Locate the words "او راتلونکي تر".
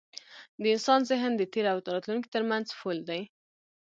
1.73-2.43